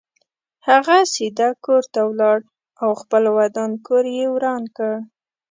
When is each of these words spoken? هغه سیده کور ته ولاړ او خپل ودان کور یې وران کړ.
هغه 0.67 0.97
سیده 1.13 1.49
کور 1.65 1.83
ته 1.93 1.99
ولاړ 2.09 2.39
او 2.83 2.89
خپل 3.01 3.23
ودان 3.37 3.71
کور 3.87 4.03
یې 4.17 4.25
وران 4.35 4.63
کړ. 4.75 4.93